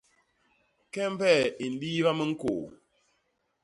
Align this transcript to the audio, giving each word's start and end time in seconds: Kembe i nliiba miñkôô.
Kembe 0.93 1.31
i 1.63 1.65
nliiba 1.71 2.11
miñkôô. 2.17 2.63